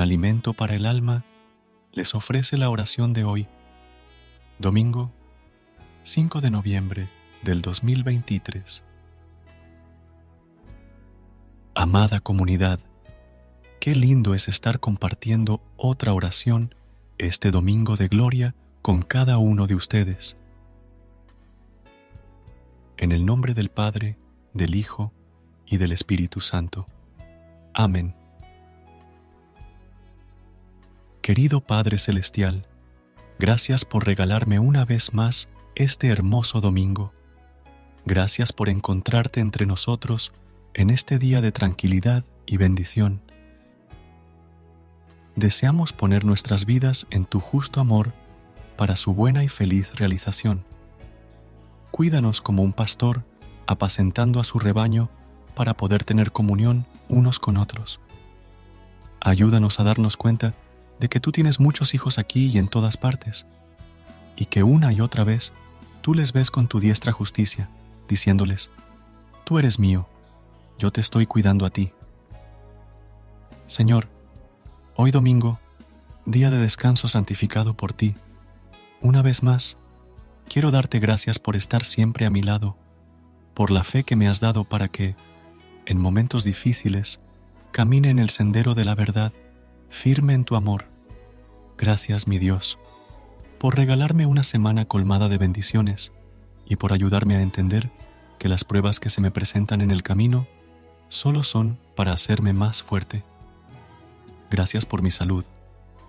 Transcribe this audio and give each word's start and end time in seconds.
Alimento 0.00 0.54
para 0.54 0.74
el 0.74 0.86
alma 0.86 1.24
les 1.92 2.14
ofrece 2.14 2.56
la 2.56 2.70
oración 2.70 3.12
de 3.12 3.24
hoy, 3.24 3.46
domingo 4.58 5.12
5 6.04 6.40
de 6.40 6.50
noviembre 6.50 7.08
del 7.42 7.60
2023. 7.60 8.82
Amada 11.74 12.20
comunidad, 12.20 12.80
qué 13.78 13.94
lindo 13.94 14.34
es 14.34 14.48
estar 14.48 14.80
compartiendo 14.80 15.60
otra 15.76 16.14
oración 16.14 16.74
este 17.18 17.50
domingo 17.50 17.96
de 17.96 18.08
gloria 18.08 18.54
con 18.80 19.02
cada 19.02 19.36
uno 19.36 19.66
de 19.66 19.74
ustedes. 19.74 20.34
En 22.96 23.12
el 23.12 23.26
nombre 23.26 23.52
del 23.52 23.68
Padre, 23.68 24.16
del 24.54 24.74
Hijo 24.74 25.12
y 25.66 25.76
del 25.76 25.92
Espíritu 25.92 26.40
Santo. 26.40 26.86
Amén. 27.74 28.19
Querido 31.22 31.60
Padre 31.60 31.98
Celestial, 31.98 32.66
gracias 33.38 33.84
por 33.84 34.06
regalarme 34.06 34.58
una 34.58 34.86
vez 34.86 35.12
más 35.12 35.48
este 35.74 36.08
hermoso 36.08 36.62
domingo. 36.62 37.12
Gracias 38.06 38.54
por 38.54 38.70
encontrarte 38.70 39.40
entre 39.40 39.66
nosotros 39.66 40.32
en 40.72 40.88
este 40.88 41.18
día 41.18 41.42
de 41.42 41.52
tranquilidad 41.52 42.24
y 42.46 42.56
bendición. 42.56 43.20
Deseamos 45.36 45.92
poner 45.92 46.24
nuestras 46.24 46.64
vidas 46.64 47.06
en 47.10 47.26
tu 47.26 47.38
justo 47.38 47.80
amor 47.80 48.14
para 48.78 48.96
su 48.96 49.12
buena 49.12 49.44
y 49.44 49.48
feliz 49.48 49.94
realización. 49.96 50.64
Cuídanos 51.90 52.40
como 52.40 52.62
un 52.62 52.72
pastor 52.72 53.24
apacentando 53.66 54.40
a 54.40 54.44
su 54.44 54.58
rebaño 54.58 55.10
para 55.54 55.76
poder 55.76 56.02
tener 56.02 56.32
comunión 56.32 56.86
unos 57.10 57.38
con 57.38 57.58
otros. 57.58 58.00
Ayúdanos 59.20 59.80
a 59.80 59.84
darnos 59.84 60.16
cuenta 60.16 60.54
de 61.00 61.08
que 61.08 61.18
tú 61.18 61.32
tienes 61.32 61.58
muchos 61.58 61.94
hijos 61.94 62.18
aquí 62.18 62.46
y 62.46 62.58
en 62.58 62.68
todas 62.68 62.96
partes, 62.96 63.46
y 64.36 64.44
que 64.44 64.62
una 64.62 64.92
y 64.92 65.00
otra 65.00 65.24
vez 65.24 65.52
tú 66.02 66.14
les 66.14 66.32
ves 66.32 66.50
con 66.50 66.68
tu 66.68 66.78
diestra 66.78 67.10
justicia, 67.10 67.68
diciéndoles, 68.08 68.70
Tú 69.44 69.58
eres 69.58 69.80
mío, 69.80 70.06
yo 70.78 70.92
te 70.92 71.00
estoy 71.00 71.26
cuidando 71.26 71.66
a 71.66 71.70
ti. 71.70 71.92
Señor, 73.66 74.08
hoy 74.94 75.10
domingo, 75.10 75.58
día 76.24 76.50
de 76.50 76.58
descanso 76.58 77.08
santificado 77.08 77.74
por 77.74 77.92
ti, 77.92 78.14
una 79.00 79.22
vez 79.22 79.42
más, 79.42 79.76
quiero 80.48 80.70
darte 80.70 81.00
gracias 81.00 81.38
por 81.38 81.56
estar 81.56 81.84
siempre 81.84 82.26
a 82.26 82.30
mi 82.30 82.42
lado, 82.42 82.76
por 83.54 83.70
la 83.70 83.82
fe 83.84 84.04
que 84.04 84.16
me 84.16 84.28
has 84.28 84.38
dado 84.38 84.64
para 84.64 84.88
que, 84.88 85.16
en 85.86 85.98
momentos 85.98 86.44
difíciles, 86.44 87.18
camine 87.72 88.10
en 88.10 88.18
el 88.18 88.30
sendero 88.30 88.74
de 88.74 88.84
la 88.84 88.94
verdad 88.94 89.32
firme 89.88 90.34
en 90.34 90.44
tu 90.44 90.54
amor. 90.54 90.89
Gracias, 91.80 92.28
mi 92.28 92.38
Dios, 92.38 92.78
por 93.58 93.74
regalarme 93.74 94.26
una 94.26 94.42
semana 94.42 94.84
colmada 94.84 95.30
de 95.30 95.38
bendiciones 95.38 96.12
y 96.66 96.76
por 96.76 96.92
ayudarme 96.92 97.36
a 97.36 97.40
entender 97.40 97.90
que 98.38 98.50
las 98.50 98.64
pruebas 98.64 99.00
que 99.00 99.08
se 99.08 99.22
me 99.22 99.30
presentan 99.30 99.80
en 99.80 99.90
el 99.90 100.02
camino 100.02 100.46
solo 101.08 101.42
son 101.42 101.78
para 101.96 102.12
hacerme 102.12 102.52
más 102.52 102.82
fuerte. 102.82 103.24
Gracias 104.50 104.84
por 104.84 105.00
mi 105.00 105.10
salud, 105.10 105.46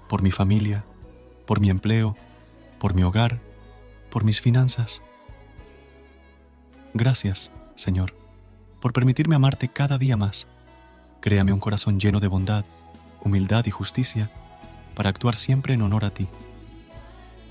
por 0.10 0.22
mi 0.22 0.32
familia, 0.32 0.84
por 1.48 1.62
mi 1.62 1.70
empleo, 1.70 2.18
por 2.78 2.94
mi 2.94 3.04
hogar, 3.04 3.40
por 4.10 4.26
mis 4.26 4.42
finanzas. 4.42 5.02
Gracias, 6.94 7.50
Señor, 7.78 8.14
por 8.82 8.92
permitirme 8.92 9.36
amarte 9.36 9.70
cada 9.70 9.98
día 9.98 10.18
más. 10.18 10.48
Créame 11.22 11.54
un 11.54 11.62
corazón 11.62 11.98
lleno 11.98 12.20
de 12.20 12.28
bondad 12.28 12.66
humildad 13.24 13.66
y 13.66 13.72
justicia, 13.72 14.32
para 14.96 15.10
actuar 15.10 15.36
siempre 15.36 15.74
en 15.74 15.82
honor 15.82 16.06
a 16.06 16.10
ti. 16.10 16.28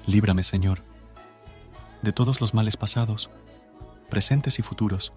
Líbrame, 0.07 0.45
Señor, 0.45 0.83
de 2.03 2.13
todos 2.13 2.41
los 2.41 2.55
males 2.55 2.77
pasados, 2.77 3.31
presentes 4.09 4.59
y 4.59 4.63
futuros, 4.63 5.13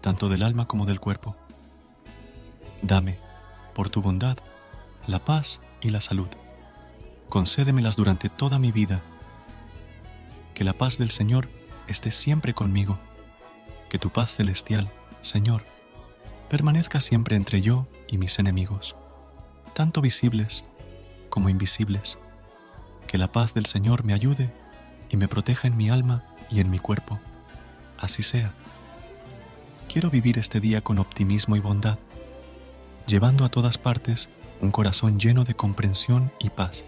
tanto 0.00 0.28
del 0.28 0.42
alma 0.42 0.66
como 0.66 0.86
del 0.86 1.00
cuerpo. 1.00 1.36
Dame, 2.82 3.18
por 3.74 3.88
tu 3.88 4.02
bondad, 4.02 4.36
la 5.06 5.24
paz 5.24 5.60
y 5.80 5.90
la 5.90 6.00
salud. 6.00 6.28
Concédemelas 7.28 7.96
durante 7.96 8.28
toda 8.28 8.58
mi 8.58 8.72
vida. 8.72 9.00
Que 10.54 10.64
la 10.64 10.72
paz 10.72 10.98
del 10.98 11.10
Señor 11.10 11.48
esté 11.88 12.10
siempre 12.10 12.54
conmigo. 12.54 12.98
Que 13.88 13.98
tu 13.98 14.10
paz 14.10 14.34
celestial, 14.34 14.90
Señor, 15.22 15.64
permanezca 16.50 17.00
siempre 17.00 17.36
entre 17.36 17.62
yo 17.62 17.86
y 18.08 18.18
mis 18.18 18.38
enemigos 18.38 18.94
tanto 19.74 20.00
visibles 20.00 20.64
como 21.34 21.48
invisibles. 21.48 22.16
Que 23.08 23.18
la 23.18 23.32
paz 23.32 23.54
del 23.54 23.66
Señor 23.66 24.04
me 24.04 24.14
ayude 24.14 24.52
y 25.10 25.16
me 25.16 25.26
proteja 25.26 25.66
en 25.66 25.76
mi 25.76 25.90
alma 25.90 26.22
y 26.48 26.60
en 26.60 26.70
mi 26.70 26.78
cuerpo. 26.78 27.18
Así 27.98 28.22
sea. 28.22 28.52
Quiero 29.92 30.10
vivir 30.10 30.38
este 30.38 30.60
día 30.60 30.80
con 30.82 31.00
optimismo 31.00 31.56
y 31.56 31.58
bondad, 31.58 31.98
llevando 33.08 33.44
a 33.44 33.48
todas 33.48 33.78
partes 33.78 34.28
un 34.60 34.70
corazón 34.70 35.18
lleno 35.18 35.42
de 35.42 35.56
comprensión 35.56 36.30
y 36.38 36.50
paz. 36.50 36.84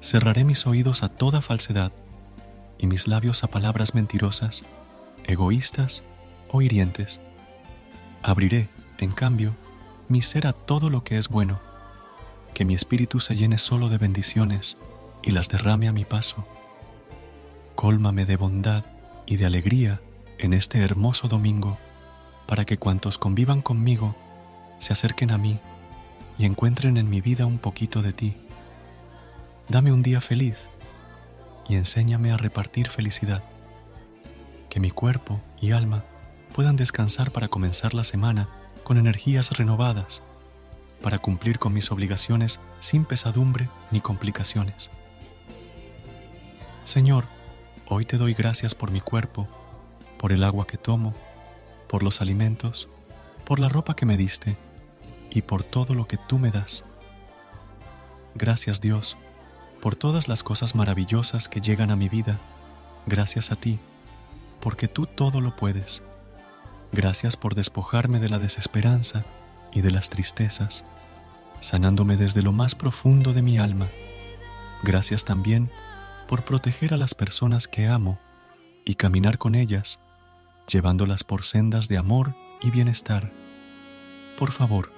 Cerraré 0.00 0.44
mis 0.44 0.64
oídos 0.68 1.02
a 1.02 1.08
toda 1.08 1.42
falsedad 1.42 1.90
y 2.78 2.86
mis 2.86 3.08
labios 3.08 3.42
a 3.42 3.48
palabras 3.48 3.96
mentirosas, 3.96 4.62
egoístas 5.24 6.04
o 6.52 6.62
hirientes. 6.62 7.18
Abriré, 8.22 8.68
en 8.98 9.10
cambio, 9.10 9.56
mi 10.08 10.22
ser 10.22 10.46
a 10.46 10.52
todo 10.52 10.88
lo 10.88 11.02
que 11.02 11.18
es 11.18 11.26
bueno 11.26 11.68
que 12.54 12.64
mi 12.64 12.74
espíritu 12.74 13.20
se 13.20 13.36
llene 13.36 13.58
solo 13.58 13.88
de 13.88 13.98
bendiciones 13.98 14.76
y 15.22 15.30
las 15.30 15.48
derrame 15.48 15.88
a 15.88 15.92
mi 15.92 16.04
paso. 16.04 16.46
Cólmame 17.74 18.26
de 18.26 18.36
bondad 18.36 18.84
y 19.26 19.36
de 19.36 19.46
alegría 19.46 20.00
en 20.38 20.52
este 20.52 20.80
hermoso 20.80 21.28
domingo, 21.28 21.78
para 22.46 22.64
que 22.64 22.78
cuantos 22.78 23.18
convivan 23.18 23.62
conmigo 23.62 24.16
se 24.78 24.92
acerquen 24.92 25.30
a 25.30 25.38
mí 25.38 25.60
y 26.38 26.46
encuentren 26.46 26.96
en 26.96 27.08
mi 27.08 27.20
vida 27.20 27.46
un 27.46 27.58
poquito 27.58 28.02
de 28.02 28.12
ti. 28.12 28.36
Dame 29.68 29.92
un 29.92 30.02
día 30.02 30.20
feliz 30.20 30.68
y 31.68 31.76
enséñame 31.76 32.32
a 32.32 32.36
repartir 32.36 32.88
felicidad. 32.88 33.44
Que 34.68 34.80
mi 34.80 34.90
cuerpo 34.90 35.40
y 35.60 35.72
alma 35.72 36.04
puedan 36.54 36.76
descansar 36.76 37.30
para 37.30 37.48
comenzar 37.48 37.94
la 37.94 38.04
semana 38.04 38.48
con 38.82 38.98
energías 38.98 39.50
renovadas 39.50 40.22
para 41.02 41.18
cumplir 41.18 41.58
con 41.58 41.72
mis 41.72 41.90
obligaciones 41.90 42.60
sin 42.80 43.04
pesadumbre 43.04 43.68
ni 43.90 44.00
complicaciones. 44.00 44.90
Señor, 46.84 47.26
hoy 47.86 48.04
te 48.04 48.16
doy 48.16 48.34
gracias 48.34 48.74
por 48.74 48.90
mi 48.90 49.00
cuerpo, 49.00 49.48
por 50.18 50.32
el 50.32 50.44
agua 50.44 50.66
que 50.66 50.76
tomo, 50.76 51.14
por 51.88 52.02
los 52.02 52.20
alimentos, 52.20 52.88
por 53.44 53.60
la 53.60 53.68
ropa 53.68 53.94
que 53.96 54.06
me 54.06 54.16
diste 54.16 54.56
y 55.30 55.42
por 55.42 55.62
todo 55.62 55.94
lo 55.94 56.06
que 56.06 56.16
tú 56.16 56.38
me 56.38 56.50
das. 56.50 56.84
Gracias 58.34 58.80
Dios, 58.80 59.16
por 59.80 59.96
todas 59.96 60.28
las 60.28 60.42
cosas 60.42 60.74
maravillosas 60.74 61.48
que 61.48 61.60
llegan 61.60 61.90
a 61.90 61.96
mi 61.96 62.08
vida, 62.08 62.38
gracias 63.06 63.50
a 63.50 63.56
ti, 63.56 63.78
porque 64.60 64.88
tú 64.88 65.06
todo 65.06 65.40
lo 65.40 65.56
puedes. 65.56 66.02
Gracias 66.92 67.36
por 67.36 67.54
despojarme 67.54 68.18
de 68.18 68.28
la 68.28 68.38
desesperanza 68.38 69.24
y 69.72 69.80
de 69.82 69.90
las 69.90 70.10
tristezas, 70.10 70.84
sanándome 71.60 72.16
desde 72.16 72.42
lo 72.42 72.52
más 72.52 72.74
profundo 72.74 73.32
de 73.32 73.42
mi 73.42 73.58
alma. 73.58 73.88
Gracias 74.82 75.24
también 75.24 75.70
por 76.26 76.44
proteger 76.44 76.94
a 76.94 76.96
las 76.96 77.14
personas 77.14 77.68
que 77.68 77.86
amo 77.86 78.18
y 78.84 78.94
caminar 78.94 79.38
con 79.38 79.54
ellas, 79.54 79.98
llevándolas 80.68 81.24
por 81.24 81.44
sendas 81.44 81.88
de 81.88 81.98
amor 81.98 82.34
y 82.62 82.70
bienestar. 82.70 83.32
Por 84.38 84.52
favor, 84.52 84.92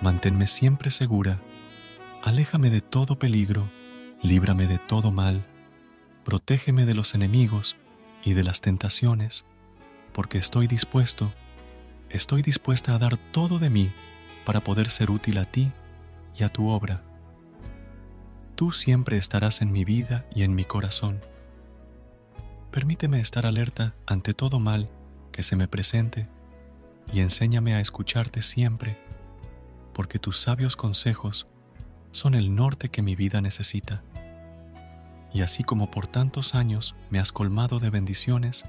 manténme 0.00 0.46
siempre 0.46 0.90
segura, 0.90 1.40
aléjame 2.22 2.70
de 2.70 2.80
todo 2.80 3.18
peligro, 3.18 3.68
líbrame 4.22 4.66
de 4.66 4.78
todo 4.78 5.10
mal, 5.10 5.44
protégeme 6.24 6.86
de 6.86 6.94
los 6.94 7.14
enemigos 7.14 7.76
y 8.24 8.34
de 8.34 8.44
las 8.44 8.60
tentaciones, 8.60 9.44
porque 10.12 10.38
estoy 10.38 10.66
dispuesto, 10.66 11.32
estoy 12.16 12.42
dispuesta 12.42 12.94
a 12.94 12.98
dar 12.98 13.16
todo 13.16 13.58
de 13.58 13.70
mí 13.70 13.92
para 14.44 14.60
poder 14.60 14.90
ser 14.90 15.10
útil 15.10 15.38
a 15.38 15.44
ti 15.44 15.70
y 16.36 16.42
a 16.42 16.48
tu 16.48 16.68
obra. 16.68 17.02
Tú 18.54 18.72
siempre 18.72 19.18
estarás 19.18 19.60
en 19.60 19.70
mi 19.70 19.84
vida 19.84 20.24
y 20.34 20.42
en 20.42 20.54
mi 20.54 20.64
corazón. 20.64 21.20
Permíteme 22.70 23.20
estar 23.20 23.46
alerta 23.46 23.94
ante 24.06 24.34
todo 24.34 24.58
mal 24.58 24.88
que 25.30 25.42
se 25.42 25.56
me 25.56 25.68
presente 25.68 26.26
y 27.12 27.20
enséñame 27.20 27.74
a 27.74 27.80
escucharte 27.80 28.42
siempre, 28.42 28.98
porque 29.92 30.18
tus 30.18 30.38
sabios 30.38 30.74
consejos 30.74 31.46
son 32.12 32.34
el 32.34 32.54
norte 32.54 32.88
que 32.88 33.02
mi 33.02 33.14
vida 33.14 33.40
necesita. 33.40 34.02
Y 35.34 35.42
así 35.42 35.64
como 35.64 35.90
por 35.90 36.06
tantos 36.06 36.54
años 36.54 36.94
me 37.10 37.18
has 37.18 37.30
colmado 37.30 37.78
de 37.78 37.90
bendiciones, 37.90 38.64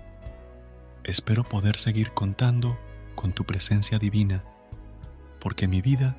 espero 1.05 1.45
poder 1.45 1.77
seguir 1.77 2.11
contando 2.11 2.77
con 3.17 3.33
tu 3.33 3.43
presencia 3.43 3.97
divina, 3.97 4.43
porque 5.41 5.67
mi 5.67 5.81
vida 5.81 6.15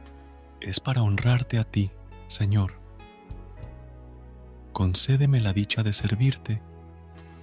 es 0.61 0.81
para 0.81 1.03
honrarte 1.03 1.59
a 1.59 1.65
ti, 1.65 1.93
Señor. 2.27 2.75
Concédeme 4.73 5.41
la 5.41 5.53
dicha 5.53 5.83
de 5.83 5.93
servirte 5.93 6.61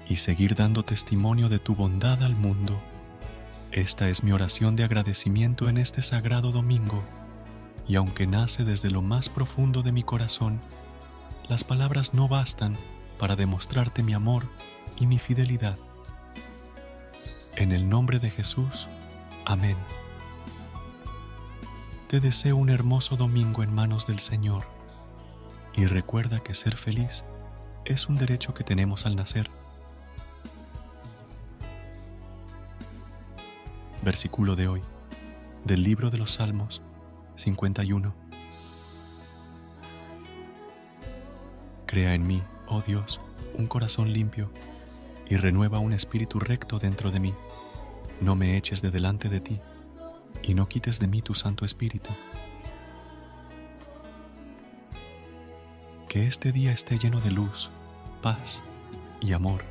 y 0.08 0.18
seguir 0.18 0.56
dando 0.56 0.84
testimonio 0.84 1.50
de 1.50 1.58
tu 1.58 1.74
bondad 1.74 2.22
al 2.22 2.36
mundo. 2.36 2.78
Esta 3.72 4.10
es 4.10 4.24
mi 4.24 4.34
oración 4.34 4.76
de 4.76 4.84
agradecimiento 4.84 5.70
en 5.70 5.78
este 5.78 6.02
sagrado 6.02 6.52
domingo, 6.52 7.02
y 7.88 7.96
aunque 7.96 8.28
nace 8.28 8.66
desde 8.66 8.92
lo 8.92 9.02
más 9.02 9.30
profundo 9.30 9.82
de 9.84 9.94
mi 9.94 10.04
corazón, 10.04 10.60
las 11.48 11.64
palabras 11.64 12.14
no 12.14 12.28
bastan 12.28 12.76
para 13.18 13.38
demostrarte 13.38 14.04
mi 14.04 14.14
amor 14.14 14.44
y 15.00 15.08
mi 15.08 15.18
fidelidad. 15.18 15.78
En 17.56 17.72
el 17.72 17.88
nombre 17.88 18.20
de 18.20 18.30
Jesús, 18.30 18.88
amén. 19.46 19.78
Te 22.08 22.20
deseo 22.20 22.56
un 22.58 22.70
hermoso 22.70 23.16
domingo 23.16 23.64
en 23.64 23.74
manos 23.74 24.08
del 24.08 24.20
Señor 24.20 24.64
y 25.76 25.86
recuerda 25.86 26.40
que 26.40 26.56
ser 26.56 26.78
feliz 26.78 27.24
es 27.86 28.08
un 28.08 28.16
derecho 28.16 28.54
que 28.54 28.64
tenemos 28.64 29.06
al 29.06 29.16
nacer. 29.16 29.50
Versículo 34.04 34.56
de 34.56 34.68
hoy, 34.68 34.82
del 35.64 35.84
libro 35.84 36.10
de 36.12 36.18
los 36.18 36.34
Salmos 36.34 36.82
51. 37.38 38.14
Crea 41.86 42.14
en 42.14 42.28
mí, 42.28 42.42
oh 42.68 42.82
Dios, 42.82 43.20
un 43.58 43.68
corazón 43.68 44.14
limpio 44.14 44.52
y 45.28 45.38
renueva 45.38 45.80
un 45.80 45.94
espíritu 45.94 46.40
recto 46.40 46.78
dentro 46.78 47.12
de 47.12 47.20
mí. 47.20 47.34
No 48.22 48.36
me 48.36 48.58
eches 48.58 48.82
de 48.82 48.92
delante 48.92 49.30
de 49.30 49.42
ti 49.42 49.60
y 50.42 50.54
no 50.54 50.68
quites 50.68 51.00
de 51.00 51.08
mí 51.08 51.22
tu 51.22 51.34
Santo 51.34 51.66
Espíritu. 51.66 52.10
Que 56.08 56.28
este 56.28 56.52
día 56.52 56.72
esté 56.72 56.98
lleno 56.98 57.20
de 57.20 57.32
luz, 57.32 57.70
paz 58.22 58.62
y 59.20 59.34
amor. 59.34 59.64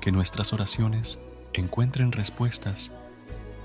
Que 0.00 0.12
nuestras 0.12 0.52
oraciones 0.52 1.18
encuentren 1.52 2.12
respuestas 2.12 2.90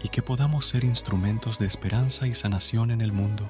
y 0.04 0.10
que 0.10 0.22
podamos 0.22 0.66
ser 0.66 0.84
instrumentos 0.84 1.60
de 1.60 1.68
esperanza 1.68 2.28
y 2.28 2.34
sanación 2.34 2.92
en 2.92 3.02
el 3.02 3.12
mundo. 3.12 3.50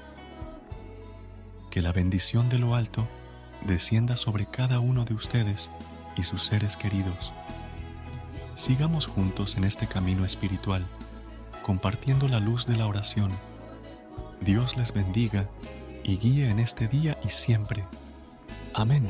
Que 1.69 1.81
la 1.81 1.93
bendición 1.93 2.49
de 2.49 2.59
lo 2.59 2.75
alto 2.75 3.07
descienda 3.65 4.17
sobre 4.17 4.45
cada 4.45 4.79
uno 4.79 5.05
de 5.05 5.13
ustedes 5.13 5.69
y 6.15 6.23
sus 6.23 6.43
seres 6.43 6.75
queridos. 6.77 7.31
Sigamos 8.57 9.05
juntos 9.05 9.55
en 9.55 9.65
este 9.65 9.85
camino 9.85 10.25
espiritual, 10.25 10.83
compartiendo 11.61 12.27
la 12.27 12.39
luz 12.39 12.65
de 12.65 12.75
la 12.75 12.87
oración. 12.87 13.31
Dios 14.41 14.75
les 14.77 14.91
bendiga 14.91 15.47
y 16.03 16.17
guíe 16.17 16.49
en 16.49 16.57
este 16.57 16.87
día 16.87 17.19
y 17.23 17.29
siempre. 17.29 17.85
Amén. 18.73 19.07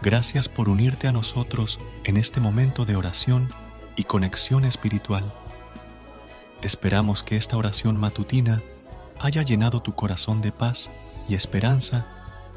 Gracias 0.00 0.48
por 0.48 0.68
unirte 0.68 1.08
a 1.08 1.12
nosotros 1.12 1.80
en 2.04 2.16
este 2.16 2.38
momento 2.38 2.84
de 2.84 2.94
oración 2.94 3.48
y 3.96 4.04
conexión 4.04 4.64
espiritual. 4.64 5.34
Esperamos 6.62 7.24
que 7.24 7.36
esta 7.36 7.56
oración 7.56 7.96
matutina 7.96 8.62
haya 9.18 9.42
llenado 9.42 9.82
tu 9.82 9.96
corazón 9.96 10.40
de 10.40 10.52
paz 10.52 10.88
y 11.28 11.34
esperanza 11.34 12.17